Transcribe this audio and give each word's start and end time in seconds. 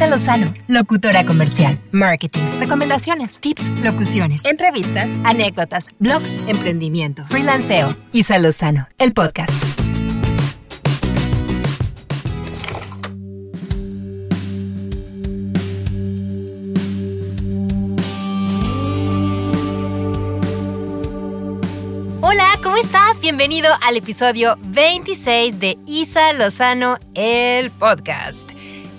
Isa 0.00 0.08
Lozano, 0.08 0.46
locutora 0.66 1.26
comercial, 1.26 1.78
marketing, 1.92 2.40
recomendaciones, 2.58 3.38
tips, 3.38 3.68
locuciones, 3.84 4.46
entrevistas, 4.46 5.10
anécdotas, 5.24 5.88
blog, 5.98 6.22
emprendimiento, 6.46 7.22
freelanceo. 7.26 7.94
Isa 8.10 8.38
Lozano, 8.38 8.88
el 8.96 9.12
podcast. 9.12 9.62
Hola, 22.22 22.58
¿cómo 22.62 22.78
estás? 22.78 23.20
Bienvenido 23.20 23.70
al 23.82 23.98
episodio 23.98 24.56
26 24.62 25.60
de 25.60 25.76
Isa 25.86 26.32
Lozano, 26.32 26.98
el 27.12 27.70
podcast. 27.70 28.48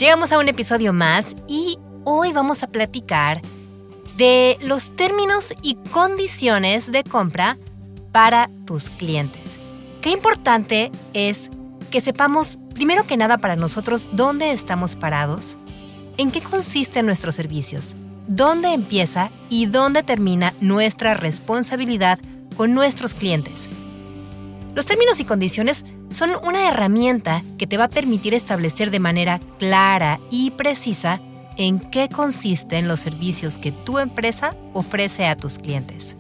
Llegamos 0.02 0.32
a 0.32 0.40
un 0.40 0.48
episodio 0.48 0.94
más 0.94 1.36
y 1.48 1.78
hoy 2.06 2.34
vamos 2.34 2.64
a 2.64 2.68
platicar 2.68 3.40
de 4.18 4.58
los 4.60 4.96
términos 4.96 5.54
y 5.62 5.76
condiciones 5.92 6.92
de 6.92 7.04
compra 7.04 7.60
para 8.12 8.50
tus 8.66 8.90
clientes. 8.90 9.60
Qué 10.02 10.10
importante 10.10 10.90
es 11.14 11.52
que 11.92 12.02
sepamos, 12.02 12.58
primero 12.74 13.06
que 13.06 13.16
nada 13.16 13.38
para 13.38 13.56
nosotros, 13.56 14.10
dónde 14.12 14.52
estamos 14.54 14.96
parados, 14.96 15.60
en 16.18 16.32
qué 16.32 16.42
consisten 16.42 17.06
nuestros 17.06 17.36
servicios, 17.36 17.96
dónde 18.28 18.74
empieza 18.74 19.30
y 19.52 19.68
dónde 19.68 20.02
termina 20.02 20.56
nuestra 20.62 21.14
responsabilidad 21.14 22.18
con 22.58 22.74
nuestros 22.74 23.14
clientes. 23.14 23.70
Los 24.74 24.86
términos 24.86 25.20
y 25.20 25.26
condiciones 25.26 25.84
son 26.10 26.32
una 26.44 26.70
herramienta 26.70 27.44
que 27.58 27.68
te 27.68 27.78
va 27.78 27.86
a 27.86 27.90
permitir 27.90 28.34
establecer 28.34 28.90
de 28.90 29.00
manera 29.00 29.40
clara 29.60 30.20
y 30.30 30.52
precisa 30.52 31.22
en 31.58 31.80
qué 31.80 32.08
consisten 32.08 32.88
los 32.88 33.02
servicios 33.02 33.58
que 33.58 33.74
tu 33.74 34.00
empresa 34.00 34.56
ofrece 34.74 35.28
a 35.28 35.36
tus 35.36 35.60
clientes. 35.60 36.18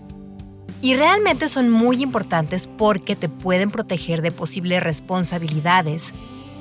Y 0.81 0.95
realmente 0.95 1.47
son 1.47 1.69
muy 1.69 2.01
importantes 2.03 2.67
porque 2.67 3.15
te 3.15 3.29
pueden 3.29 3.71
proteger 3.71 4.21
de 4.21 4.31
posibles 4.31 4.83
responsabilidades 4.83 6.13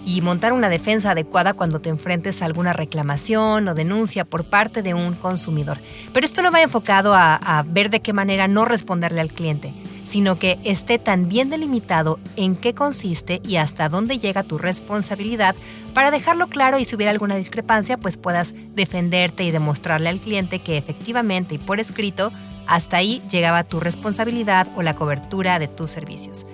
y 0.06 0.20
montar 0.20 0.52
una 0.52 0.68
defensa 0.68 1.10
adecuada 1.10 1.54
cuando 1.54 1.80
te 1.80 1.88
enfrentes 1.88 2.40
a 2.40 2.46
alguna 2.46 2.72
reclamación 2.72 3.66
o 3.66 3.74
denuncia 3.74 4.24
por 4.24 4.44
parte 4.44 4.82
de 4.82 4.94
un 4.94 5.14
consumidor. 5.14 5.80
Pero 6.12 6.24
esto 6.24 6.42
no 6.42 6.52
va 6.52 6.62
enfocado 6.62 7.14
a, 7.14 7.34
a 7.34 7.62
ver 7.62 7.90
de 7.90 8.00
qué 8.00 8.12
manera 8.12 8.46
no 8.46 8.64
responderle 8.64 9.20
al 9.20 9.32
cliente, 9.32 9.74
sino 10.02 10.38
que 10.38 10.58
esté 10.64 10.98
tan 10.98 11.28
bien 11.28 11.50
delimitado 11.50 12.18
en 12.36 12.56
qué 12.56 12.74
consiste 12.74 13.40
y 13.46 13.56
hasta 13.56 13.88
dónde 13.88 14.18
llega 14.18 14.42
tu 14.42 14.58
responsabilidad 14.58 15.54
para 15.94 16.10
dejarlo 16.10 16.48
claro 16.48 16.78
y 16.78 16.84
si 16.84 16.96
hubiera 16.96 17.12
alguna 17.12 17.36
discrepancia, 17.36 17.98
pues 17.98 18.16
puedas 18.16 18.54
defenderte 18.74 19.44
y 19.44 19.50
demostrarle 19.50 20.08
al 20.08 20.20
cliente 20.20 20.60
que 20.60 20.76
efectivamente 20.76 21.54
y 21.54 21.58
por 21.58 21.80
escrito 21.80 22.32
hasta 22.66 22.98
ahí 22.98 23.22
llegaba 23.30 23.64
tu 23.64 23.80
responsabilidad 23.80 24.68
o 24.76 24.82
la 24.82 24.94
cobertura 24.94 25.58
de 25.58 25.68
tus 25.68 25.90
servicios. 25.90 26.46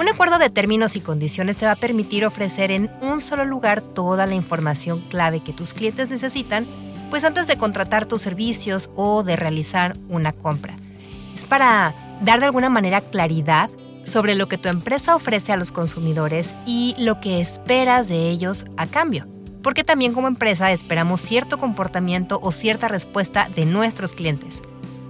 Un 0.00 0.08
acuerdo 0.08 0.38
de 0.38 0.48
términos 0.48 0.96
y 0.96 1.00
condiciones 1.00 1.58
te 1.58 1.66
va 1.66 1.72
a 1.72 1.76
permitir 1.76 2.24
ofrecer 2.24 2.70
en 2.70 2.90
un 3.02 3.20
solo 3.20 3.44
lugar 3.44 3.82
toda 3.82 4.26
la 4.26 4.34
información 4.34 5.00
clave 5.10 5.40
que 5.40 5.52
tus 5.52 5.74
clientes 5.74 6.08
necesitan, 6.08 6.66
pues 7.10 7.22
antes 7.24 7.46
de 7.46 7.58
contratar 7.58 8.06
tus 8.06 8.22
servicios 8.22 8.88
o 8.96 9.22
de 9.22 9.36
realizar 9.36 9.96
una 10.08 10.32
compra. 10.32 10.76
Es 11.34 11.44
para 11.44 11.94
dar 12.20 12.40
de 12.40 12.46
alguna 12.46 12.70
manera 12.70 13.00
claridad 13.00 13.70
sobre 14.04 14.34
lo 14.34 14.48
que 14.48 14.58
tu 14.58 14.68
empresa 14.68 15.14
ofrece 15.14 15.52
a 15.52 15.56
los 15.56 15.72
consumidores 15.72 16.54
y 16.66 16.94
lo 16.98 17.20
que 17.20 17.40
esperas 17.40 18.08
de 18.08 18.30
ellos 18.30 18.66
a 18.76 18.86
cambio. 18.86 19.26
Porque 19.62 19.84
también 19.84 20.12
como 20.12 20.28
empresa 20.28 20.72
esperamos 20.72 21.20
cierto 21.20 21.58
comportamiento 21.58 22.38
o 22.42 22.50
cierta 22.50 22.88
respuesta 22.88 23.48
de 23.54 23.66
nuestros 23.66 24.14
clientes. 24.14 24.62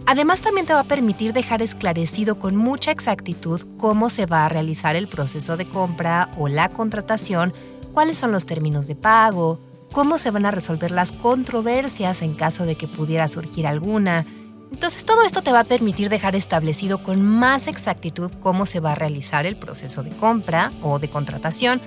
Además 0.06 0.40
también 0.40 0.66
te 0.66 0.74
va 0.74 0.80
a 0.80 0.84
permitir 0.84 1.32
dejar 1.32 1.62
esclarecido 1.62 2.38
con 2.38 2.56
mucha 2.56 2.90
exactitud 2.90 3.60
cómo 3.78 4.10
se 4.10 4.26
va 4.26 4.44
a 4.44 4.48
realizar 4.48 4.96
el 4.96 5.06
proceso 5.06 5.56
de 5.56 5.68
compra 5.68 6.30
o 6.36 6.48
la 6.48 6.68
contratación, 6.68 7.52
cuáles 7.92 8.18
son 8.18 8.32
los 8.32 8.44
términos 8.44 8.88
de 8.88 8.96
pago, 8.96 9.60
cómo 9.92 10.18
se 10.18 10.30
van 10.30 10.46
a 10.46 10.50
resolver 10.50 10.90
las 10.90 11.12
controversias 11.12 12.22
en 12.22 12.34
caso 12.34 12.66
de 12.66 12.76
que 12.76 12.88
pudiera 12.88 13.28
surgir 13.28 13.66
alguna. 13.66 14.24
Entonces 14.72 15.04
todo 15.04 15.22
esto 15.22 15.42
te 15.42 15.52
va 15.52 15.60
a 15.60 15.64
permitir 15.64 16.08
dejar 16.08 16.36
establecido 16.36 17.02
con 17.02 17.22
más 17.22 17.66
exactitud 17.66 18.30
cómo 18.40 18.66
se 18.66 18.80
va 18.80 18.92
a 18.92 18.94
realizar 18.94 19.46
el 19.46 19.56
proceso 19.56 20.02
de 20.02 20.10
compra 20.10 20.72
o 20.82 20.98
de 20.98 21.10
contratación, 21.10 21.80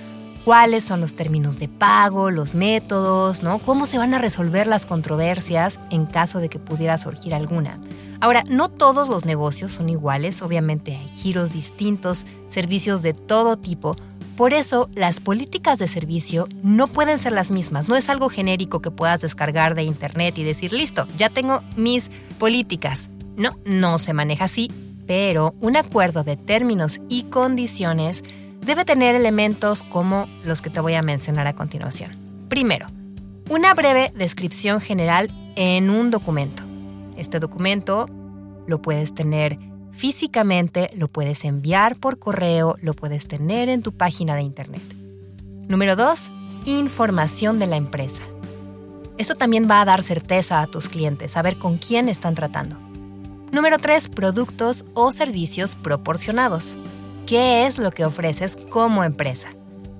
cuáles 0.44 0.84
son 0.84 1.00
los 1.00 1.14
términos 1.14 1.58
de 1.58 1.68
pago, 1.68 2.30
los 2.30 2.54
métodos, 2.54 3.42
¿no? 3.42 3.58
Cómo 3.60 3.86
se 3.86 3.96
van 3.96 4.12
a 4.12 4.18
resolver 4.18 4.66
las 4.66 4.84
controversias 4.84 5.80
en 5.90 6.04
caso 6.04 6.38
de 6.38 6.50
que 6.50 6.58
pudiera 6.58 6.98
surgir 6.98 7.34
alguna. 7.34 7.80
Ahora, 8.20 8.44
no 8.48 8.68
todos 8.68 9.08
los 9.08 9.24
negocios 9.24 9.72
son 9.72 9.88
iguales, 9.88 10.42
obviamente 10.42 10.96
hay 10.96 11.08
giros 11.08 11.52
distintos, 11.52 12.26
servicios 12.48 13.02
de 13.02 13.14
todo 13.14 13.56
tipo. 13.56 13.96
Por 14.36 14.52
eso, 14.52 14.90
las 14.94 15.20
políticas 15.20 15.78
de 15.78 15.86
servicio 15.86 16.48
no 16.62 16.88
pueden 16.88 17.20
ser 17.20 17.32
las 17.32 17.52
mismas. 17.52 17.88
No 17.88 17.94
es 17.94 18.08
algo 18.08 18.28
genérico 18.28 18.82
que 18.82 18.90
puedas 18.90 19.20
descargar 19.20 19.76
de 19.76 19.84
internet 19.84 20.36
y 20.38 20.42
decir, 20.42 20.72
listo, 20.72 21.06
ya 21.16 21.28
tengo 21.28 21.62
mis 21.76 22.10
políticas. 22.38 23.10
No, 23.36 23.56
no 23.64 23.98
se 24.00 24.12
maneja 24.12 24.46
así, 24.46 24.72
pero 25.06 25.54
un 25.60 25.76
acuerdo 25.76 26.24
de 26.24 26.36
términos 26.36 27.00
y 27.08 27.24
condiciones 27.24 28.24
debe 28.66 28.84
tener 28.84 29.14
elementos 29.14 29.84
como 29.84 30.26
los 30.42 30.62
que 30.62 30.70
te 30.70 30.80
voy 30.80 30.94
a 30.94 31.02
mencionar 31.02 31.46
a 31.46 31.54
continuación. 31.54 32.16
Primero, 32.48 32.88
una 33.48 33.72
breve 33.74 34.12
descripción 34.16 34.80
general 34.80 35.30
en 35.54 35.90
un 35.90 36.10
documento. 36.10 36.64
Este 37.16 37.38
documento 37.38 38.08
lo 38.66 38.82
puedes 38.82 39.14
tener 39.14 39.58
físicamente, 39.94 40.90
lo 40.94 41.08
puedes 41.08 41.44
enviar 41.44 41.96
por 41.96 42.18
correo, 42.18 42.76
lo 42.80 42.94
puedes 42.94 43.26
tener 43.26 43.68
en 43.68 43.82
tu 43.82 43.92
página 43.92 44.34
de 44.34 44.42
internet. 44.42 44.82
Número 45.68 45.96
2. 45.96 46.32
Información 46.66 47.58
de 47.58 47.66
la 47.66 47.76
empresa. 47.76 48.22
Esto 49.16 49.34
también 49.34 49.68
va 49.70 49.80
a 49.80 49.84
dar 49.84 50.02
certeza 50.02 50.60
a 50.60 50.66
tus 50.66 50.88
clientes, 50.88 51.32
saber 51.32 51.58
con 51.58 51.78
quién 51.78 52.08
están 52.08 52.34
tratando. 52.34 52.76
Número 53.52 53.78
3. 53.78 54.08
Productos 54.08 54.84
o 54.94 55.12
servicios 55.12 55.76
proporcionados 55.76 56.76
qué 57.26 57.66
es 57.66 57.78
lo 57.78 57.90
que 57.90 58.04
ofreces 58.04 58.58
como 58.68 59.04
empresa. 59.04 59.48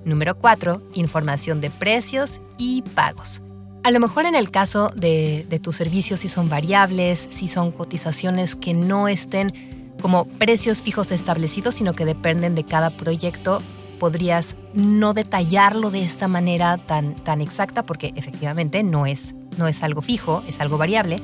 Número 0.03 0.37
4. 0.37 0.81
Información 0.93 1.61
de 1.61 1.69
precios 1.69 2.41
y 2.57 2.83
pagos. 2.93 3.41
A 3.83 3.91
lo 3.91 3.99
mejor 3.99 4.25
en 4.25 4.35
el 4.35 4.49
caso 4.49 4.89
de, 4.95 5.45
tus 5.61 5.75
servicios 5.75 6.21
si 6.21 6.27
son 6.27 6.49
variables, 6.49 7.27
si 7.29 7.47
son 7.47 7.71
cotizaciones 7.71 8.55
que 8.55 8.73
no 8.73 9.07
estén 9.07 9.53
como 10.01 10.25
precios 10.25 10.83
fijos 10.83 11.11
establecidos, 11.11 11.75
sino 11.75 11.93
que 11.93 12.05
dependen 12.05 12.55
de 12.55 12.65
cada 12.65 12.95
proyecto, 12.97 13.61
podrías 13.99 14.57
no 14.73 15.13
detallarlo 15.13 15.89
de 15.91 16.03
esta 16.03 16.27
manera 16.27 16.77
tan, 16.77 17.15
tan 17.15 17.41
exacta 17.41 17.85
porque 17.85 18.13
efectivamente 18.15 18.83
no 18.83 19.05
es, 19.05 19.35
no 19.57 19.67
es 19.67 19.83
algo 19.83 20.01
fijo, 20.01 20.43
es 20.47 20.59
algo 20.59 20.77
variable, 20.77 21.21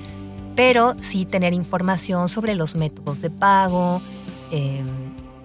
pero 0.55 0.95
sí 0.99 1.25
tener 1.25 1.53
información 1.53 2.29
sobre 2.29 2.55
los 2.55 2.75
métodos 2.75 3.21
de 3.21 3.29
pago, 3.29 4.01
eh, 4.51 4.83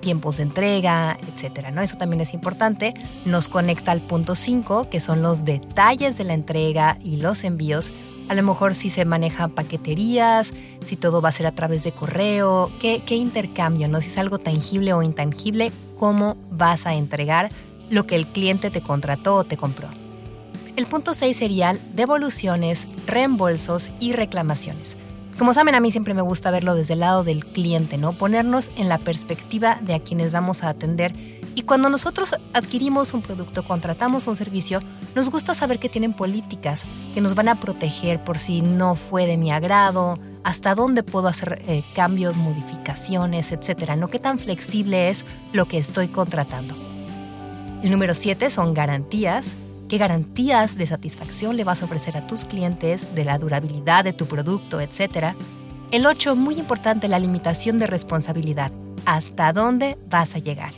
tiempos 0.00 0.36
de 0.36 0.44
entrega, 0.44 1.19
etcétera, 1.26 1.72
¿no? 1.72 1.82
Eso 1.82 1.97
también 1.97 2.20
es 2.20 2.32
importante. 2.32 2.94
Nos 3.25 3.48
conecta 3.48 3.91
al 3.92 4.03
punto 4.03 4.36
5, 4.36 4.88
que 4.88 5.00
son 5.00 5.20
los 5.20 5.44
detalles 5.44 6.16
de 6.16 6.25
la 6.25 6.34
entrega 6.34 6.98
y 7.03 7.16
los 7.16 7.42
envíos. 7.42 7.92
A 8.28 8.34
lo 8.34 8.42
mejor 8.42 8.75
si 8.75 8.91
se 8.91 9.04
manejan 9.04 9.53
paqueterías, 9.53 10.53
si 10.84 10.97
todo 10.97 11.22
va 11.22 11.28
a 11.28 11.32
ser 11.32 11.47
a 11.47 11.54
través 11.54 11.84
de 11.84 11.92
correo, 11.92 12.72
qué, 12.81 13.03
qué 13.04 13.14
intercambio, 13.14 13.88
¿no? 13.88 14.00
Si 14.00 14.09
es 14.09 14.19
algo 14.19 14.38
tangible 14.38 14.92
o 14.92 15.03
intangible, 15.03 15.72
cómo 15.97 16.36
vas 16.50 16.86
a 16.86 16.94
entregar 16.94 17.50
lo 17.88 18.06
que 18.06 18.16
el 18.16 18.26
cliente 18.26 18.70
te 18.70 18.81
contrató 18.81 19.36
o 19.36 19.44
te 19.44 19.56
compró. 19.56 19.88
El 20.76 20.86
punto 20.86 21.15
6 21.15 21.36
sería 21.36 21.78
devoluciones, 21.94 22.88
reembolsos 23.06 23.91
y 24.00 24.12
reclamaciones. 24.12 24.97
Como 25.39 25.54
saben, 25.54 25.74
a 25.74 25.80
mí 25.80 25.92
siempre 25.92 26.15
me 26.15 26.22
gusta 26.22 26.50
verlo 26.50 26.74
desde 26.74 26.95
el 26.95 27.00
lado 27.00 27.22
del 27.22 27.45
cliente, 27.45 27.98
¿no? 27.98 28.16
Ponernos 28.16 28.71
en 28.77 28.89
la 28.89 28.98
perspectiva 28.98 29.78
de 29.83 29.95
a 29.95 30.00
quienes 30.00 30.33
vamos 30.33 30.62
a 30.62 30.71
atender. 30.71 31.15
Y 31.56 31.62
cuando 31.62 31.88
nosotros 31.88 32.36
adquirimos 32.53 33.14
un 33.14 33.22
producto, 33.22 33.64
contratamos 33.64 34.26
un 34.26 34.36
servicio, 34.36 34.78
nos 35.14 35.30
gusta 35.30 35.54
saber 35.54 35.78
que 35.78 35.88
tienen 35.88 36.12
políticas 36.12 36.84
que 37.14 37.22
nos 37.22 37.34
van 37.34 37.48
a 37.48 37.58
proteger 37.58 38.22
por 38.22 38.36
si 38.36 38.60
no 38.60 38.94
fue 38.94 39.26
de 39.26 39.38
mi 39.38 39.50
agrado, 39.50 40.18
hasta 40.44 40.74
dónde 40.74 41.03
puedo 41.03 41.28
hacer 41.28 41.64
eh, 41.66 41.82
cambios, 41.94 42.36
modificaciones, 42.36 43.53
etcétera, 43.53 43.97
¿no? 43.97 44.08
¿Qué 44.08 44.18
tan 44.18 44.38
flexible 44.38 45.08
es 45.08 45.24
lo 45.54 45.66
que 45.66 45.78
estoy 45.78 46.08
contratando? 46.08 46.76
El 47.82 47.91
número 47.91 48.12
7 48.12 48.50
son 48.50 48.74
garantías 48.74 49.56
qué 49.88 49.98
garantías 49.98 50.76
de 50.76 50.86
satisfacción 50.86 51.56
le 51.56 51.64
vas 51.64 51.80
a 51.80 51.86
ofrecer 51.86 52.16
a 52.16 52.26
tus 52.26 52.44
clientes, 52.44 53.14
de 53.14 53.24
la 53.24 53.38
durabilidad 53.38 54.04
de 54.04 54.12
tu 54.12 54.26
producto, 54.26 54.80
etc. 54.80 55.34
El 55.91 56.04
8, 56.04 56.36
muy 56.36 56.59
importante, 56.59 57.09
la 57.09 57.18
limitación 57.18 57.78
de 57.78 57.86
responsabilidad. 57.86 58.72
¿Hasta 59.06 59.52
dónde 59.52 59.97
vas 60.10 60.34
a 60.34 60.38
llegar? 60.38 60.72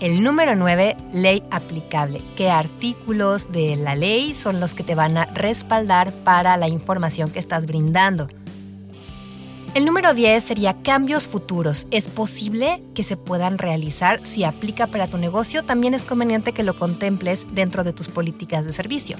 El 0.00 0.22
número 0.22 0.54
9, 0.54 0.96
ley 1.12 1.42
aplicable. 1.50 2.22
¿Qué 2.36 2.50
artículos 2.50 3.50
de 3.50 3.74
la 3.74 3.96
ley 3.96 4.32
son 4.32 4.60
los 4.60 4.76
que 4.76 4.84
te 4.84 4.94
van 4.94 5.18
a 5.18 5.24
respaldar 5.24 6.12
para 6.12 6.56
la 6.56 6.68
información 6.68 7.32
que 7.32 7.40
estás 7.40 7.66
brindando? 7.66 8.28
El 9.74 9.84
número 9.84 10.14
10 10.14 10.44
sería 10.44 10.80
cambios 10.84 11.26
futuros. 11.26 11.88
¿Es 11.90 12.06
posible 12.06 12.80
que 12.94 13.02
se 13.02 13.16
puedan 13.16 13.58
realizar 13.58 14.24
si 14.24 14.44
aplica 14.44 14.86
para 14.86 15.08
tu 15.08 15.18
negocio? 15.18 15.64
También 15.64 15.94
es 15.94 16.04
conveniente 16.04 16.52
que 16.52 16.62
lo 16.62 16.78
contemples 16.78 17.48
dentro 17.52 17.82
de 17.82 17.92
tus 17.92 18.08
políticas 18.08 18.64
de 18.64 18.72
servicio. 18.72 19.16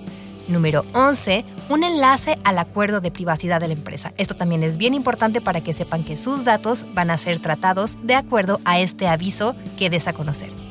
Número 0.46 0.84
11, 0.94 1.44
un 1.70 1.82
enlace 1.82 2.38
al 2.44 2.56
acuerdo 2.56 3.00
de 3.00 3.10
privacidad 3.10 3.60
de 3.60 3.66
la 3.66 3.74
empresa. 3.74 4.14
Esto 4.16 4.36
también 4.36 4.62
es 4.62 4.76
bien 4.76 4.94
importante 4.94 5.40
para 5.40 5.60
que 5.60 5.72
sepan 5.72 6.04
que 6.04 6.16
sus 6.16 6.44
datos 6.44 6.86
van 6.94 7.10
a 7.10 7.18
ser 7.18 7.40
tratados 7.40 7.96
de 8.04 8.14
acuerdo 8.14 8.60
a 8.64 8.78
este 8.78 9.08
aviso 9.08 9.56
que 9.76 9.90
des 9.90 10.06
a 10.06 10.12
conocer. 10.12 10.67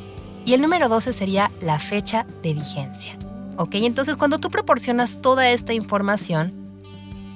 Y 0.48 0.54
el 0.54 0.62
número 0.62 0.88
12 0.88 1.12
sería 1.12 1.52
la 1.60 1.78
fecha 1.78 2.26
de 2.42 2.54
vigencia. 2.54 3.18
¿Ok? 3.58 3.76
Entonces, 3.76 4.16
cuando 4.16 4.38
tú 4.40 4.50
proporcionas 4.50 5.22
toda 5.22 5.50
esta 5.50 5.74
información, 5.74 6.54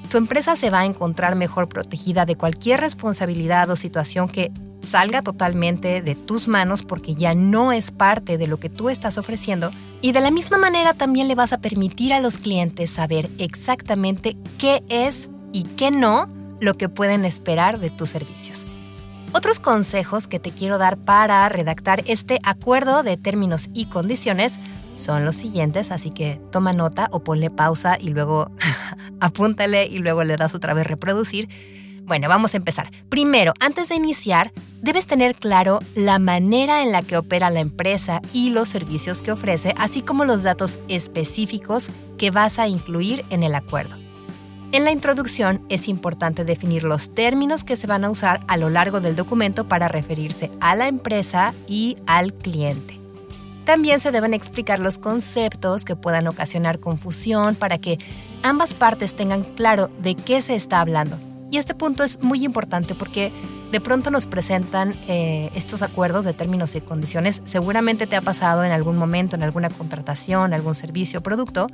tu 0.10 0.18
empresa 0.18 0.56
se 0.56 0.70
va 0.70 0.80
a 0.80 0.86
encontrar 0.86 1.36
mejor 1.36 1.68
protegida 1.68 2.26
de 2.26 2.38
cualquier 2.38 2.80
responsabilidad 2.80 3.70
o 3.70 3.76
situación 3.76 4.30
que 4.30 4.54
salga 4.82 5.22
totalmente 5.22 6.02
de 6.02 6.16
tus 6.16 6.48
manos 6.48 6.84
porque 6.84 7.14
ya 7.14 7.34
no 7.36 7.74
es 7.74 7.92
parte 7.92 8.38
de 8.38 8.48
lo 8.48 8.62
que 8.62 8.70
tú 8.70 8.90
estás 8.90 9.18
ofreciendo 9.18 9.72
y 10.00 10.14
de 10.14 10.22
la 10.22 10.32
misma 10.32 10.58
manera 10.58 10.94
también 10.94 11.28
le 11.28 11.36
vas 11.36 11.52
a 11.52 11.60
permitir 11.60 12.14
a 12.14 12.22
los 12.22 12.38
clientes 12.38 12.92
saber 12.92 13.30
exactamente 13.40 14.38
qué 14.58 14.84
es 14.88 15.30
y 15.52 15.64
qué 15.64 15.92
no 15.92 16.30
lo 16.62 16.76
que 16.76 16.88
pueden 16.88 17.26
esperar 17.26 17.80
de 17.82 17.90
tus 17.90 18.10
servicios. 18.10 18.66
Otros 19.34 19.62
consejos 19.62 20.28
que 20.28 20.40
te 20.40 20.52
quiero 20.52 20.78
dar 20.78 20.98
para 20.98 21.48
redactar 21.48 22.04
este 22.06 22.40
acuerdo 22.44 23.02
de 23.02 23.16
términos 23.16 23.70
y 23.74 23.86
condiciones 23.86 24.60
son 24.96 25.24
los 25.24 25.38
siguientes, 25.38 25.90
así 25.92 26.12
que 26.12 26.42
toma 26.52 26.74
nota 26.74 27.08
o 27.12 27.24
ponle 27.24 27.50
pausa 27.50 27.98
y 28.00 28.10
luego 28.10 28.52
apúntale 29.22 29.88
y 29.88 30.00
luego 30.00 30.24
le 30.24 30.36
das 30.36 30.54
otra 30.54 30.74
vez 30.74 30.86
reproducir. 30.86 31.48
Bueno, 32.04 32.28
vamos 32.28 32.54
a 32.54 32.58
empezar. 32.58 32.90
Primero, 33.08 33.54
antes 33.62 33.88
de 33.88 33.96
iniciar, 33.96 34.52
debes 34.82 35.08
tener 35.08 35.36
claro 35.36 35.80
la 35.96 36.20
manera 36.20 36.84
en 36.84 36.92
la 36.92 37.02
que 37.02 37.16
opera 37.16 37.50
la 37.50 37.62
empresa 37.62 38.22
y 38.34 38.50
los 38.50 38.68
servicios 38.68 39.22
que 39.22 39.32
ofrece, 39.32 39.74
así 39.78 40.02
como 40.02 40.26
los 40.26 40.44
datos 40.44 40.80
específicos 40.90 41.88
que 42.18 42.32
vas 42.32 42.60
a 42.60 42.68
incluir 42.68 43.24
en 43.30 43.44
el 43.44 43.56
acuerdo. 43.56 44.11
En 44.74 44.86
la 44.86 44.92
introducción 44.92 45.66
es 45.68 45.90
importante 45.90 46.46
definir 46.46 46.84
los 46.84 47.14
términos 47.14 47.66
que 47.66 47.76
se 47.76 47.88
van 47.88 48.06
a 48.06 48.10
usar 48.10 48.40
a 48.48 48.56
lo 48.56 48.70
largo 48.70 49.02
del 49.02 49.18
documento 49.18 49.68
para 49.68 49.90
referirse 49.90 50.50
a 50.62 50.76
la 50.76 50.88
empresa 50.88 51.54
y 51.68 51.98
al 52.08 52.34
cliente. 52.34 52.98
También 53.66 54.00
se 54.00 54.12
deben 54.12 54.34
explicar 54.34 54.80
los 54.80 54.98
conceptos 54.98 55.84
que 55.84 55.98
puedan 55.98 56.26
ocasionar 56.28 56.80
confusión 56.80 57.56
para 57.56 57.80
que 57.80 58.00
ambas 58.44 58.74
partes 58.74 59.14
tengan 59.14 59.44
claro 59.44 59.90
de 60.02 60.16
qué 60.16 60.40
se 60.40 60.56
está 60.56 60.80
hablando. 60.80 61.18
Y 61.52 61.58
este 61.58 61.76
punto 61.76 62.06
es 62.06 62.24
muy 62.24 62.46
importante 62.46 62.96
porque 62.96 63.34
de 63.74 63.82
pronto 63.82 64.10
nos 64.10 64.26
presentan 64.26 64.96
eh, 65.10 65.52
estos 65.54 65.82
acuerdos 65.82 66.24
de 66.24 66.32
términos 66.32 66.76
y 66.76 66.82
condiciones. 66.82 67.42
Seguramente 67.44 68.08
te 68.08 68.16
ha 68.16 68.22
pasado 68.22 68.64
en 68.64 68.72
algún 68.72 68.96
momento, 68.96 69.36
en 69.36 69.44
alguna 69.44 69.70
contratación, 69.70 70.54
algún 70.54 70.76
servicio 70.76 71.20
o 71.20 71.24
producto, 71.24 71.68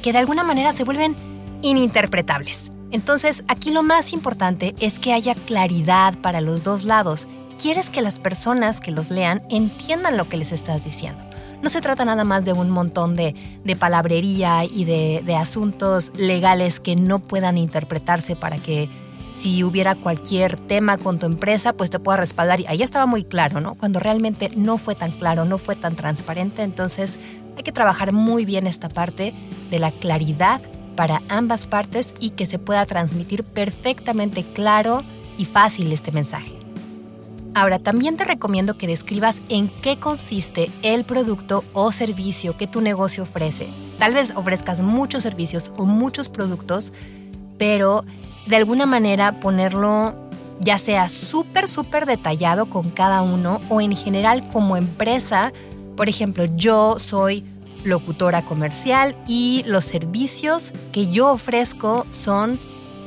que 0.00 0.12
de 0.12 0.18
alguna 0.18 0.44
manera 0.44 0.72
se 0.72 0.84
vuelven 0.84 1.31
ininterpretables. 1.62 2.70
Entonces, 2.90 3.42
aquí 3.48 3.70
lo 3.70 3.82
más 3.82 4.12
importante 4.12 4.74
es 4.78 4.98
que 4.98 5.14
haya 5.14 5.34
claridad 5.34 6.18
para 6.18 6.40
los 6.40 6.62
dos 6.62 6.84
lados 6.84 7.26
quieres 7.58 7.90
que 7.90 8.02
las 8.02 8.18
personas 8.18 8.80
que 8.80 8.90
los 8.90 9.10
lean 9.10 9.42
entiendan 9.48 10.16
lo 10.16 10.28
que 10.28 10.36
les 10.36 10.52
estás 10.52 10.84
diciendo. 10.84 11.22
No 11.62 11.68
se 11.68 11.80
trata 11.80 12.04
nada 12.04 12.24
más 12.24 12.44
de 12.44 12.52
un 12.52 12.70
montón 12.70 13.14
de, 13.14 13.34
palabrería 13.78 14.64
y 14.64 14.84
de, 14.84 15.22
de 15.24 15.36
asuntos 15.36 16.12
legales 16.16 16.80
que 16.80 16.96
no 16.96 17.20
puedan 17.20 17.56
interpretarse 17.56 18.34
para 18.34 18.58
que 18.58 18.90
si 19.32 19.64
hubiera 19.64 19.94
cualquier 19.94 20.56
tema 20.56 20.98
con 20.98 21.18
tu 21.18 21.26
empresa, 21.26 21.72
pues 21.72 21.88
te 21.88 22.00
pueda 22.00 22.18
respaldar. 22.18 22.60
Y 22.60 22.66
ahí 22.66 22.82
estaba 22.82 23.06
muy 23.06 23.24
claro, 23.24 23.60
¿no? 23.60 23.76
Cuando 23.76 24.00
realmente 24.00 24.50
no 24.56 24.76
fue 24.76 24.94
tan 24.94 25.12
claro, 25.12 25.44
no 25.44 25.58
fue 25.58 25.76
tan 25.76 25.96
transparente, 25.96 26.62
entonces 26.62 27.18
hay 27.56 27.62
que 27.62 27.72
trabajar 27.72 28.12
muy 28.12 28.44
bien 28.44 28.66
esta 28.66 28.88
parte 28.88 29.32
de 29.70 29.78
la 29.78 29.92
claridad 29.92 30.60
para 30.94 31.22
ambas 31.28 31.66
partes 31.66 32.14
y 32.20 32.30
que 32.30 32.46
se 32.46 32.58
pueda 32.58 32.86
transmitir 32.86 33.44
perfectamente 33.44 34.44
claro 34.44 35.02
y 35.36 35.44
fácil 35.44 35.92
este 35.92 36.12
mensaje. 36.12 36.62
Ahora, 37.54 37.78
también 37.78 38.16
te 38.16 38.24
recomiendo 38.24 38.78
que 38.78 38.86
describas 38.86 39.42
en 39.50 39.68
qué 39.68 39.98
consiste 39.98 40.70
el 40.82 41.04
producto 41.04 41.64
o 41.74 41.92
servicio 41.92 42.56
que 42.56 42.66
tu 42.66 42.80
negocio 42.80 43.24
ofrece. 43.24 43.68
Tal 43.98 44.14
vez 44.14 44.32
ofrezcas 44.34 44.80
muchos 44.80 45.22
servicios 45.22 45.70
o 45.76 45.84
muchos 45.84 46.30
productos, 46.30 46.94
pero 47.58 48.04
de 48.46 48.56
alguna 48.56 48.86
manera 48.86 49.38
ponerlo 49.38 50.14
ya 50.60 50.78
sea 50.78 51.08
súper, 51.08 51.68
súper 51.68 52.06
detallado 52.06 52.66
con 52.66 52.90
cada 52.90 53.20
uno 53.22 53.60
o 53.68 53.80
en 53.80 53.94
general 53.94 54.48
como 54.48 54.76
empresa. 54.76 55.52
Por 55.96 56.08
ejemplo, 56.08 56.46
yo 56.56 56.98
soy 56.98 57.44
locutora 57.84 58.42
comercial 58.42 59.16
y 59.26 59.62
los 59.66 59.84
servicios 59.84 60.72
que 60.92 61.08
yo 61.08 61.30
ofrezco 61.30 62.06
son 62.10 62.60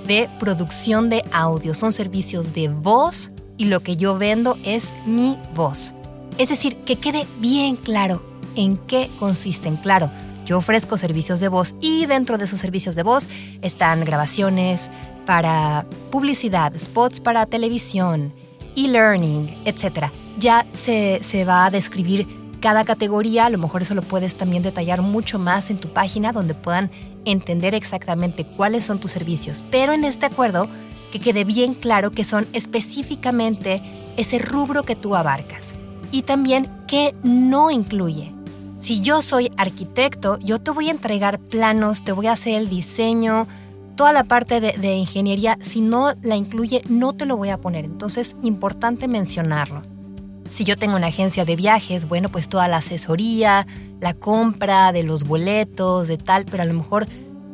de 0.08 0.30
producción 0.40 1.10
de 1.10 1.24
audio, 1.32 1.74
son 1.74 1.94
servicios 1.94 2.54
de 2.54 2.68
voz 2.68 3.32
y 3.58 3.66
lo 3.66 3.82
que 3.82 3.96
yo 3.96 4.18
vendo 4.18 4.58
es 4.64 4.94
mi 5.06 5.38
voz. 5.54 5.94
Es 6.38 6.50
decir, 6.50 6.78
que 6.84 6.98
quede 6.98 7.26
bien 7.40 7.76
claro 7.76 8.22
en 8.56 8.78
qué 8.78 9.10
consisten. 9.20 9.78
Claro, 9.78 10.12
yo 10.46 10.58
ofrezco 10.58 10.98
servicios 10.98 11.40
de 11.40 11.48
voz 11.48 11.76
y 11.82 12.06
dentro 12.06 12.38
de 12.38 12.46
esos 12.46 12.60
servicios 12.60 12.96
de 12.96 13.04
voz 13.04 13.28
están 13.62 14.06
grabaciones 14.06 14.90
para 15.26 15.86
publicidad, 16.12 16.74
spots 16.78 17.20
para 17.20 17.46
televisión, 17.46 18.34
e-learning, 18.76 19.64
etc. 19.66 20.12
Ya 20.38 20.68
se, 20.74 21.20
se 21.24 21.46
va 21.46 21.66
a 21.66 21.72
describir 21.72 22.28
cada 22.60 22.86
categoría, 22.86 23.46
a 23.46 23.50
lo 23.50 23.58
mejor 23.58 23.82
eso 23.82 23.96
lo 23.96 24.02
puedes 24.02 24.36
también 24.36 24.64
detallar 24.64 25.02
mucho 25.02 25.40
más 25.40 25.70
en 25.70 25.78
tu 25.78 25.90
página 25.90 26.32
donde 26.32 26.54
puedan 26.54 26.92
entender 27.26 27.74
exactamente 27.74 28.46
cuáles 28.46 28.84
son 28.84 29.00
tus 29.00 29.12
servicios. 29.12 29.64
Pero 29.72 29.94
en 29.94 30.04
este 30.04 30.26
acuerdo 30.26 30.68
que 31.12 31.20
quede 31.20 31.44
bien 31.44 31.74
claro 31.74 32.12
que 32.12 32.24
son 32.24 32.48
específicamente 32.54 33.82
ese 34.18 34.40
rubro 34.40 34.84
que 34.84 34.96
tú 34.96 35.16
abarcas 35.16 35.74
y 36.12 36.24
también 36.24 36.70
qué 36.88 37.16
no 37.24 37.72
incluye. 37.72 38.34
Si 38.78 39.02
yo 39.02 39.22
soy 39.22 39.52
arquitecto, 39.58 40.38
yo 40.40 40.60
te 40.60 40.72
voy 40.72 40.90
a 40.90 40.92
entregar 40.92 41.40
planos, 41.40 42.04
te 42.04 42.12
voy 42.12 42.28
a 42.28 42.34
hacer 42.34 42.56
el 42.56 42.70
diseño, 42.70 43.48
toda 43.96 44.12
la 44.12 44.26
parte 44.26 44.60
de, 44.60 44.74
de 44.74 44.96
ingeniería. 44.96 45.58
Si 45.62 45.82
no 45.82 46.14
la 46.22 46.36
incluye, 46.36 46.82
no 46.90 47.14
te 47.14 47.26
lo 47.26 47.38
voy 47.38 47.50
a 47.50 47.58
poner. 47.58 47.86
Entonces, 47.86 48.36
importante 48.42 49.08
mencionarlo. 49.08 49.95
Si 50.50 50.64
yo 50.64 50.78
tengo 50.78 50.96
una 50.96 51.08
agencia 51.08 51.46
de 51.46 51.56
viajes, 51.56 52.08
bueno, 52.08 52.30
pues 52.30 52.48
toda 52.48 52.68
la 52.68 52.78
asesoría, 52.78 53.66
la 54.00 54.14
compra 54.14 54.92
de 54.92 55.04
los 55.04 55.24
boletos, 55.24 56.08
de 56.08 56.18
tal, 56.18 56.46
pero 56.46 56.64
a 56.64 56.66
lo 56.66 56.74
mejor 56.74 57.08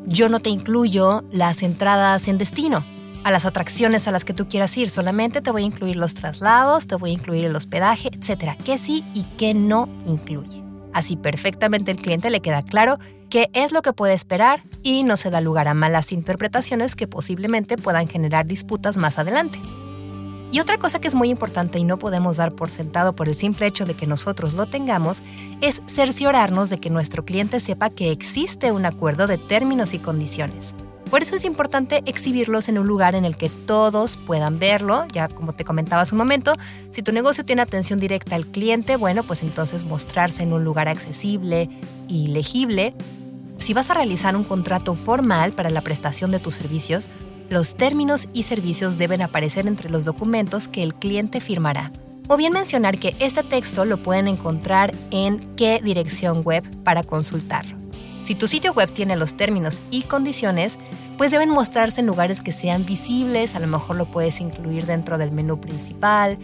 yo 0.05 0.29
no 0.29 0.39
te 0.39 0.50
incluyo 0.50 1.24
las 1.31 1.63
entradas 1.63 2.27
en 2.27 2.38
destino 2.38 2.86
a 3.24 3.31
las 3.31 3.45
atracciones 3.45 4.07
a 4.07 4.12
las 4.12 4.25
que 4.25 4.33
tú 4.33 4.48
quieras 4.48 4.75
ir. 4.77 4.89
Solamente 4.89 5.41
te 5.41 5.51
voy 5.51 5.63
a 5.63 5.65
incluir 5.65 5.95
los 5.95 6.15
traslados, 6.15 6.88
te 6.88 6.95
voy 6.95 7.12
a 7.12 7.13
incluir 7.13 7.45
el 7.45 7.55
hospedaje, 7.55 8.10
etcétera. 8.12 8.57
¿Qué 8.63 8.77
sí 8.77 9.03
y 9.13 9.24
qué 9.38 9.53
no 9.53 9.89
incluye? 10.05 10.62
Así 10.93 11.15
perfectamente 11.15 11.91
el 11.91 11.98
cliente 11.98 12.29
le 12.29 12.41
queda 12.41 12.63
claro 12.63 12.98
qué 13.29 13.50
es 13.53 13.71
lo 13.71 13.81
que 13.81 13.93
puede 13.93 14.13
esperar 14.13 14.63
y 14.83 15.03
no 15.03 15.15
se 15.15 15.29
da 15.29 15.39
lugar 15.39 15.67
a 15.67 15.74
malas 15.74 16.12
interpretaciones 16.12 16.95
que 16.95 17.07
posiblemente 17.07 17.77
puedan 17.77 18.07
generar 18.07 18.45
disputas 18.45 18.98
más 18.98 19.17
adelante. 19.19 19.60
Y 20.51 20.60
otra 20.60 20.77
cosa 20.77 21.00
que 21.00 21.08
es 21.08 21.15
muy 21.15 21.29
importante 21.29 21.79
y 21.79 21.86
no 21.86 21.98
podemos 21.98 22.36
dar 22.36 22.51
por 22.51 22.70
sentado 22.70 23.13
por 23.13 23.29
el 23.29 23.36
simple 23.36 23.67
hecho 23.67 23.86
de 23.86 23.93
que 23.93 24.05
nosotros 24.05 24.53
lo 24.53 24.65
tengamos 24.65 25.24
es 25.62 25.81
cerciorarnos 25.88 26.70
de 26.70 26.77
que 26.77 26.89
nuestro 26.89 27.24
cliente 27.24 27.62
sepa 27.62 27.89
que 27.89 28.12
existe 28.12 28.74
un 28.74 28.86
acuerdo 28.86 29.27
de 29.27 29.38
términos 29.38 29.93
y 29.93 30.00
condiciones. 30.00 30.75
Por 31.10 31.22
eso 31.22 31.36
es 31.36 31.46
importante 31.46 32.03
exhibirlos 32.05 32.67
en 32.67 32.77
un 32.77 32.88
lugar 32.88 33.15
en 33.15 33.24
el 33.24 33.38
que 33.38 33.50
todos 33.50 34.17
puedan 34.17 34.60
verlo, 34.60 35.05
ya 35.13 35.29
como 35.29 35.53
te 35.53 35.63
comentaba 35.63 36.01
hace 36.01 36.15
un 36.15 36.20
momento, 36.20 36.53
si 36.89 37.01
tu 37.01 37.12
negocio 37.12 37.46
tiene 37.46 37.62
atención 37.62 38.00
directa 38.00 38.36
al 38.36 38.46
cliente, 38.46 38.96
bueno, 38.98 39.24
pues 39.24 39.43
entonces 39.43 39.84
mostrarse 39.84 40.43
en 40.43 40.53
un 40.53 40.63
lugar 40.63 40.88
accesible 40.88 41.70
y 42.08 42.27
legible. 42.27 42.93
Si 43.58 43.74
vas 43.74 43.89
a 43.89 43.93
realizar 43.93 44.36
un 44.36 44.43
contrato 44.43 44.96
formal 44.96 45.51
para 45.51 45.70
la 45.70 45.81
prestación 45.81 46.31
de 46.31 46.39
tus 46.39 46.55
servicios, 46.55 47.10
los 47.51 47.75
términos 47.75 48.29
y 48.31 48.43
servicios 48.43 48.98
deben 48.98 49.22
aparecer 49.22 49.67
entre 49.67 49.89
los 49.89 50.05
documentos 50.05 50.70
que 50.70 50.84
el 50.84 50.96
cliente 50.96 51.41
firmará. 51.41 51.91
O 52.29 52.38
bien 52.38 52.53
mencionar 52.53 52.98
que 52.98 53.13
este 53.20 53.43
texto 53.43 53.84
lo 53.84 54.01
pueden 54.01 54.29
encontrar 54.29 54.96
en 55.12 55.53
qué 55.58 55.81
dirección 55.84 56.43
web 56.46 56.63
para 56.86 57.03
consultarlo. 57.03 57.75
Si 58.24 58.36
tu 58.36 58.48
sitio 58.48 58.72
web 58.72 58.89
tiene 58.93 59.17
los 59.17 59.36
términos 59.36 59.81
y 59.91 60.03
condiciones, 60.03 60.79
pues 61.17 61.31
deben 61.31 61.50
mostrarse 61.50 62.00
en 62.00 62.08
lugares 62.08 62.41
que 62.41 62.53
sean 62.53 62.86
visibles, 62.86 63.53
a 63.53 63.60
lo 63.60 63.67
mejor 63.67 63.98
lo 63.98 64.10
puedes 64.10 64.39
incluir 64.39 64.86
dentro 64.86 65.17
del 65.17 65.34
menú 65.34 65.60
principal 65.60 66.39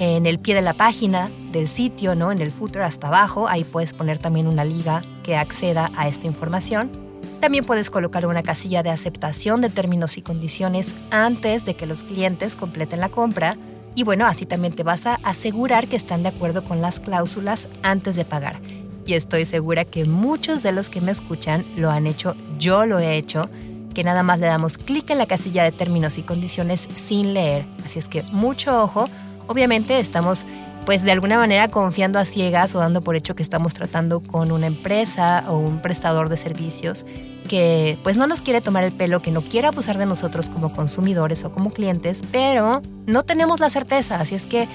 en 0.00 0.26
el 0.26 0.40
pie 0.40 0.56
de 0.56 0.62
la 0.62 0.74
página 0.74 1.30
del 1.52 1.68
sitio, 1.68 2.16
¿no? 2.16 2.32
En 2.32 2.40
el 2.40 2.50
footer 2.50 2.82
hasta 2.82 3.06
abajo, 3.06 3.46
ahí 3.46 3.62
puedes 3.62 3.92
poner 3.92 4.18
también 4.18 4.48
una 4.48 4.64
liga 4.64 5.04
que 5.22 5.36
acceda 5.36 5.92
a 5.96 6.08
esta 6.08 6.26
información. 6.26 7.07
También 7.40 7.64
puedes 7.64 7.90
colocar 7.90 8.26
una 8.26 8.42
casilla 8.42 8.82
de 8.82 8.90
aceptación 8.90 9.60
de 9.60 9.70
términos 9.70 10.18
y 10.18 10.22
condiciones 10.22 10.94
antes 11.10 11.64
de 11.64 11.74
que 11.74 11.86
los 11.86 12.02
clientes 12.02 12.56
completen 12.56 13.00
la 13.00 13.08
compra. 13.08 13.56
Y 13.94 14.02
bueno, 14.02 14.26
así 14.26 14.44
también 14.44 14.74
te 14.74 14.82
vas 14.82 15.06
a 15.06 15.14
asegurar 15.22 15.88
que 15.88 15.96
están 15.96 16.22
de 16.22 16.30
acuerdo 16.30 16.64
con 16.64 16.80
las 16.80 17.00
cláusulas 17.00 17.68
antes 17.82 18.16
de 18.16 18.24
pagar. 18.24 18.60
Y 19.06 19.14
estoy 19.14 19.46
segura 19.46 19.84
que 19.84 20.04
muchos 20.04 20.62
de 20.62 20.72
los 20.72 20.90
que 20.90 21.00
me 21.00 21.12
escuchan 21.12 21.64
lo 21.76 21.90
han 21.90 22.06
hecho, 22.06 22.34
yo 22.58 22.86
lo 22.86 22.98
he 22.98 23.16
hecho, 23.16 23.48
que 23.94 24.04
nada 24.04 24.22
más 24.22 24.38
le 24.38 24.46
damos 24.46 24.76
clic 24.76 25.08
en 25.10 25.18
la 25.18 25.26
casilla 25.26 25.64
de 25.64 25.72
términos 25.72 26.18
y 26.18 26.22
condiciones 26.22 26.88
sin 26.94 27.34
leer. 27.34 27.66
Así 27.84 27.98
es 27.98 28.08
que 28.08 28.22
mucho 28.24 28.82
ojo 28.82 29.08
Obviamente 29.48 29.98
estamos 29.98 30.46
pues 30.88 31.02
de 31.02 31.12
alguna 31.12 31.36
manera 31.36 31.68
confiando 31.68 32.18
a 32.18 32.24
ciegas 32.24 32.74
o 32.74 32.78
dando 32.78 33.02
por 33.02 33.14
hecho 33.14 33.34
que 33.34 33.42
estamos 33.42 33.74
tratando 33.74 34.20
con 34.20 34.50
una 34.50 34.66
empresa 34.66 35.44
o 35.46 35.58
un 35.58 35.82
prestador 35.82 36.30
de 36.30 36.38
servicios 36.38 37.04
que 37.46 37.98
pues 38.02 38.16
no 38.16 38.26
nos 38.26 38.40
quiere 38.40 38.62
tomar 38.62 38.84
el 38.84 38.92
pelo, 38.92 39.20
que 39.20 39.30
no 39.30 39.44
quiere 39.44 39.68
abusar 39.68 39.98
de 39.98 40.06
nosotros 40.06 40.48
como 40.48 40.72
consumidores 40.72 41.44
o 41.44 41.52
como 41.52 41.72
clientes, 41.72 42.22
pero 42.32 42.80
no 43.04 43.22
tenemos 43.22 43.60
la 43.60 43.68
certeza, 43.68 44.18
así 44.18 44.34
es 44.34 44.46
que 44.46 44.66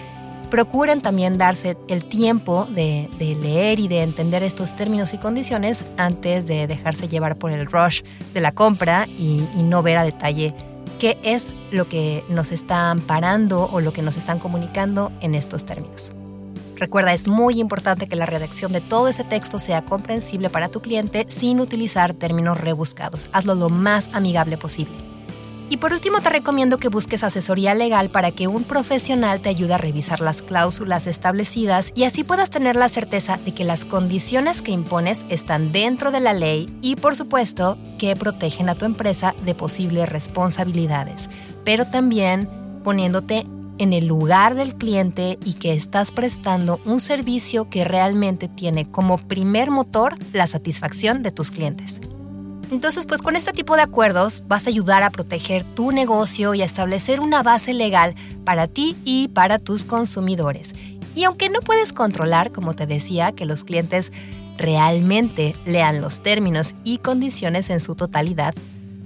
procuren 0.51 1.01
también 1.01 1.39
darse 1.39 1.77
el 1.87 2.05
tiempo 2.05 2.67
de, 2.69 3.09
leer 3.19 3.79
y 3.79 3.87
de 3.87 4.03
entender 4.03 4.43
estos 4.43 4.75
términos 4.75 5.15
y 5.15 5.17
condiciones 5.17 5.83
antes 5.97 6.45
de 6.45 6.67
dejarse 6.67 7.07
llevar 7.07 7.37
por 7.37 7.49
el 7.49 7.65
rush 7.65 8.03
de 8.35 8.39
la 8.39 8.51
compra 8.51 9.07
y, 9.07 9.47
y 9.57 9.63
no 9.63 9.81
ver 9.81 9.97
a 9.97 10.03
detalle 10.03 10.53
qué 10.99 11.17
es 11.23 11.53
lo 11.71 11.87
que 11.87 12.23
nos 12.29 12.51
está 12.51 12.91
amparando 12.91 13.69
o 13.71 13.81
lo 13.81 13.93
que 13.93 14.01
nos 14.01 14.17
están 14.17 14.39
comunicando 14.39 15.11
en 15.21 15.35
estos 15.35 15.65
términos. 15.65 16.13
Recuerda, 16.75 17.13
es 17.13 17.27
muy 17.27 17.59
importante 17.59 18.07
que 18.07 18.15
la 18.15 18.25
redacción 18.25 18.71
de 18.71 18.81
todo 18.81 19.07
ese 19.07 19.23
texto 19.23 19.59
sea 19.59 19.85
comprensible 19.85 20.49
para 20.49 20.69
tu 20.69 20.81
cliente 20.81 21.25
sin 21.29 21.59
utilizar 21.59 22.13
términos 22.13 22.59
rebuscados. 22.59 23.27
Hazlo 23.31 23.55
lo 23.55 23.69
más 23.69 24.09
amigable 24.13 24.57
posible. 24.57 25.12
Y 25.73 25.77
por 25.77 25.91
último 25.91 26.21
te 26.21 26.29
recomiendo 26.29 26.77
que 26.77 26.87
busques 26.87 27.23
asesoría 27.23 27.73
legal 27.73 28.11
para 28.11 28.29
que 28.29 28.47
un 28.47 28.63
profesional 28.63 29.41
te 29.41 29.49
ayude 29.49 29.73
a 29.73 29.79
revisar 29.79 30.21
las 30.21 30.43
cláusulas 30.43 31.07
establecidas 31.07 31.91
y 31.95 32.03
así 32.03 32.23
puedas 32.23 32.51
tener 32.51 32.75
la 32.75 32.89
certeza 32.89 33.37
de 33.37 33.55
que 33.55 33.63
las 33.63 33.83
condiciones 33.83 34.61
que 34.61 34.69
impones 34.69 35.25
están 35.29 35.71
dentro 35.71 36.11
de 36.11 36.19
la 36.19 36.33
ley 36.33 36.69
y 36.83 36.95
por 36.95 37.15
supuesto 37.15 37.79
que 37.97 38.15
protegen 38.15 38.69
a 38.69 38.75
tu 38.75 38.85
empresa 38.85 39.33
de 39.43 39.55
posibles 39.55 40.07
responsabilidades, 40.07 41.31
pero 41.65 41.87
también 41.87 42.47
poniéndote 42.83 43.47
en 43.79 43.93
el 43.93 44.05
lugar 44.05 44.53
del 44.53 44.75
cliente 44.75 45.39
y 45.43 45.53
que 45.53 45.73
estás 45.73 46.11
prestando 46.11 46.81
un 46.85 46.99
servicio 46.99 47.71
que 47.71 47.83
realmente 47.83 48.47
tiene 48.47 48.91
como 48.91 49.17
primer 49.17 49.71
motor 49.71 50.17
la 50.33 50.45
satisfacción 50.45 51.23
de 51.23 51.31
tus 51.31 51.49
clientes. 51.49 51.99
Entonces, 52.71 53.05
pues 53.05 53.21
con 53.21 53.35
este 53.35 53.51
tipo 53.51 53.75
de 53.75 53.83
acuerdos 53.83 54.43
vas 54.47 54.65
a 54.65 54.69
ayudar 54.69 55.03
a 55.03 55.11
proteger 55.11 55.63
tu 55.63 55.91
negocio 55.91 56.53
y 56.53 56.61
a 56.61 56.65
establecer 56.65 57.19
una 57.19 57.43
base 57.43 57.73
legal 57.73 58.15
para 58.45 58.67
ti 58.67 58.95
y 59.03 59.27
para 59.27 59.59
tus 59.59 59.85
consumidores. 59.85 60.73
Y 61.15 61.25
aunque 61.25 61.49
no 61.49 61.59
puedes 61.59 61.93
controlar, 61.93 62.51
como 62.51 62.73
te 62.73 62.87
decía, 62.87 63.31
que 63.31 63.45
los 63.45 63.63
clientes 63.63 64.11
realmente 64.57 65.55
lean 65.65 66.01
los 66.01 66.21
términos 66.21 66.73
y 66.83 66.97
condiciones 66.97 67.69
en 67.69 67.79
su 67.79 67.95
totalidad, 67.95 68.55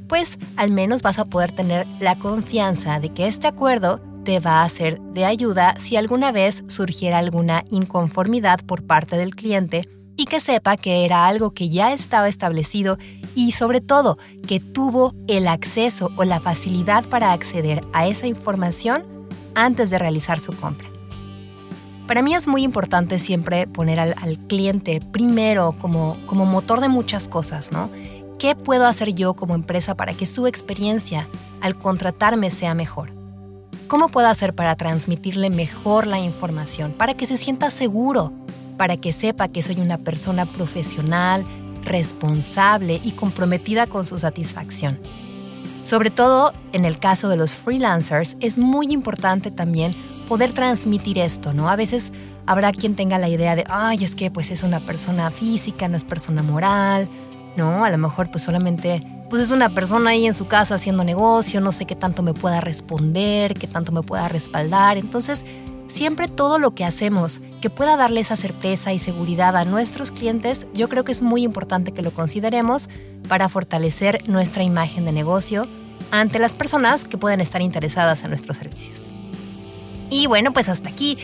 pues 0.08 0.40
al 0.56 0.72
menos 0.72 1.02
vas 1.02 1.20
a 1.20 1.26
poder 1.26 1.52
tener 1.52 1.86
la 2.00 2.18
confianza 2.18 3.00
de 3.00 3.10
que 3.10 3.28
este 3.28 3.48
acuerdo 3.48 4.00
te 4.24 4.40
va 4.40 4.64
a 4.64 4.70
ser 4.70 5.00
de 5.02 5.26
ayuda 5.26 5.76
si 5.80 5.96
alguna 5.96 6.32
vez 6.32 6.64
surgiera 6.68 7.18
alguna 7.18 7.64
inconformidad 7.70 8.60
por 8.66 8.84
parte 8.84 9.18
del 9.18 9.36
cliente 9.36 9.88
y 10.18 10.26
que 10.26 10.40
sepa 10.40 10.76
que 10.76 11.06
era 11.06 11.28
algo 11.28 11.52
que 11.52 11.70
ya 11.70 11.94
estaba 11.94 12.28
establecido 12.28 12.98
y 13.36 13.52
sobre 13.52 13.80
todo 13.80 14.18
que 14.48 14.60
tuvo 14.60 15.14
el 15.28 15.48
acceso 15.48 16.12
o 16.18 16.24
la 16.24 16.42
facilidad 16.42 17.06
para 17.08 17.32
acceder 17.32 17.86
a 17.94 18.08
esa 18.08 18.28
información 18.28 19.06
antes 19.54 19.90
de 19.92 20.00
realizar 20.00 20.40
su 20.40 20.52
compra. 20.54 20.90
Para 22.08 22.22
mí 22.22 22.34
es 22.34 22.48
muy 22.48 22.64
importante 22.64 23.20
siempre 23.20 23.68
poner 23.68 24.00
al, 24.00 24.38
cliente 24.48 25.02
primero 25.12 25.76
como, 25.80 26.18
como 26.26 26.46
motor 26.46 26.80
de 26.80 26.90
muchas 26.90 27.28
cosas, 27.28 27.72
¿no? 27.72 27.90
¿Qué 28.40 28.56
puedo 28.56 28.86
hacer 28.86 29.14
yo 29.14 29.34
como 29.34 29.56
empresa 29.56 29.96
para 29.96 30.14
que 30.14 30.26
su 30.26 30.48
experiencia 30.48 31.28
al 31.60 31.78
contratarme 31.78 32.50
sea 32.50 32.74
mejor? 32.74 33.12
¿Cómo 33.88 34.10
puedo 34.10 34.28
hacer 34.28 34.54
para 34.54 34.76
transmitirle 34.76 35.50
mejor 35.50 36.08
la 36.08 36.20
información, 36.20 36.94
para 36.94 37.16
que 37.16 37.26
se 37.26 37.36
sienta 37.36 37.70
seguro, 37.70 38.32
para 38.78 38.98
que 38.98 39.12
sepa 39.14 39.48
que 39.48 39.62
soy 39.62 39.80
una 39.80 39.98
persona 39.98 40.46
profesional, 40.46 41.46
responsable 41.84 43.02
y 43.04 43.14
comprometida 43.14 43.88
con 43.88 44.06
su 44.06 44.20
satisfacción. 44.20 45.00
Sobre 45.84 46.12
todo 46.12 46.54
en 46.74 46.86
el 46.86 47.00
caso 47.00 47.30
de 47.30 47.38
los 47.38 47.56
freelancers, 47.56 48.36
es 48.40 48.58
muy 48.58 48.88
importante 48.92 49.52
también 49.52 49.96
poder 50.28 50.52
transmitir 50.52 51.18
esto, 51.18 51.54
¿no? 51.54 51.70
A 51.70 51.78
veces 51.78 52.12
habrá 52.46 52.74
quien 52.74 52.96
tenga 52.96 53.18
la 53.18 53.30
idea 53.30 53.56
de, 53.56 53.64
ay, 53.70 54.04
es 54.04 54.16
que 54.16 54.30
pues 54.30 54.52
es 54.52 54.64
una 54.64 54.86
persona 54.86 55.32
física, 55.32 55.88
no 55.88 55.96
es 55.96 56.04
persona 56.04 56.44
moral, 56.44 57.08
¿no? 57.56 57.86
A 57.86 57.90
lo 57.90 57.98
mejor 57.98 58.30
pues 58.30 58.44
solamente 58.44 59.02
pues 59.30 59.42
es 59.42 59.52
una 59.52 59.70
persona 59.70 60.12
ahí 60.12 60.26
en 60.26 60.34
su 60.34 60.48
casa 60.48 60.76
haciendo 60.76 61.04
negocio, 61.04 61.60
no 61.60 61.72
sé 61.72 61.86
qué 61.86 61.96
tanto 61.96 62.24
me 62.24 62.34
pueda 62.34 62.62
responder, 62.62 63.54
qué 63.54 63.68
tanto 63.68 63.92
me 63.92 64.02
pueda 64.02 64.30
respaldar. 64.30 64.98
Entonces, 64.98 65.46
siempre 65.98 66.28
todo 66.28 66.60
lo 66.60 66.76
que 66.76 66.86
hacemos 66.86 67.42
que 67.60 67.72
pueda 67.72 67.98
darle 67.98 68.20
esa 68.20 68.36
certeza 68.36 68.94
y 68.94 69.00
seguridad 69.00 69.58
a 69.58 69.66
nuestros 69.66 70.12
clientes, 70.12 70.68
yo 70.72 70.90
creo 70.90 71.04
que 71.04 71.12
es 71.12 71.24
muy 71.24 71.42
importante 71.42 71.92
que 71.92 72.04
lo 72.04 72.12
consideremos 72.12 72.88
para 73.28 73.50
fortalecer 73.50 74.30
nuestra 74.30 74.62
imagen 74.62 75.06
de 75.06 75.12
negocio 75.12 75.68
ante 76.12 76.38
las 76.38 76.54
personas 76.54 77.04
que 77.04 77.18
pueden 77.18 77.42
estar 77.42 77.64
interesadas 77.64 78.24
en 78.24 78.30
nuestros 78.30 78.58
servicios. 78.58 79.10
Y 80.12 80.28
bueno, 80.28 80.54
pues 80.54 80.70
hasta 80.70 80.88
aquí 80.88 81.18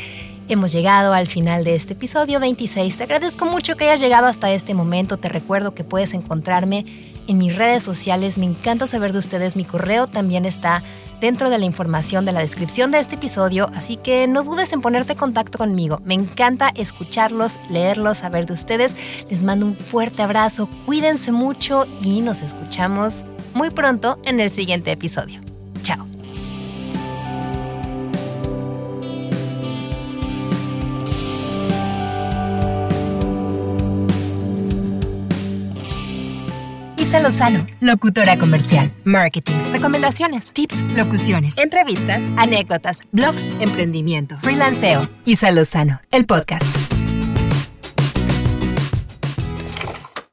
hemos 0.50 0.72
llegado 0.72 1.14
al 1.14 1.28
final 1.28 1.64
de 1.64 1.76
este 1.76 1.94
episodio 1.94 2.40
26. 2.40 2.98
Te 2.98 3.04
agradezco 3.04 3.46
mucho 3.46 3.76
que 3.76 3.86
hayas 3.86 4.02
llegado 4.02 4.28
hasta 4.28 4.52
este 4.52 4.74
momento. 4.74 5.18
Te 5.18 5.30
recuerdo 5.30 5.74
que 5.74 5.84
puedes 5.84 6.14
encontrarme 6.14 6.86
en 7.28 7.38
mis 7.38 7.56
redes 7.56 7.84
sociales. 7.84 8.38
Me 8.38 8.46
encanta 8.46 8.88
saber 8.88 9.14
de 9.14 9.20
ustedes. 9.20 9.56
Mi 9.56 9.66
correo 9.66 10.08
también 10.08 10.46
está 10.46 10.84
dentro 11.22 11.50
de 11.50 11.58
la 11.58 11.66
información 11.66 12.26
de 12.26 12.34
la 12.34 12.42
descripción 12.42 12.92
de 12.92 13.00
este 13.00 13.16
episodio, 13.16 13.70
así 13.76 13.96
que 13.96 14.28
no 14.28 14.44
dudes 14.44 14.74
en 14.74 14.82
ponerte 14.82 15.14
en 15.14 15.20
contacto 15.20 15.58
conmigo. 15.58 16.02
Me 16.04 16.16
encanta 16.16 16.72
escucharlos, 16.76 17.60
leerlos, 17.70 18.18
saber 18.18 18.46
de 18.46 18.54
ustedes. 18.54 18.96
Les 19.30 19.44
mando 19.44 19.66
un 19.66 19.76
fuerte 19.76 20.22
abrazo, 20.22 20.68
cuídense 20.86 21.32
mucho 21.32 21.86
y 22.02 22.22
nos 22.22 22.42
escuchamos 22.42 23.26
muy 23.54 23.70
pronto 23.70 24.20
en 24.26 24.40
el 24.40 24.50
siguiente 24.50 24.92
episodio. 24.92 25.53
Lozano, 37.20 37.66
locutora 37.80 38.38
comercial, 38.38 38.92
marketing, 39.04 39.56
recomendaciones, 39.72 40.54
tips, 40.54 40.82
locuciones, 40.96 41.58
entrevistas, 41.58 42.22
anécdotas, 42.38 43.02
blog, 43.12 43.36
emprendimiento, 43.60 44.38
freelanceo. 44.38 45.10
Isa 45.26 45.52
Lozano, 45.52 46.02
el 46.12 46.26
podcast. 46.26 46.93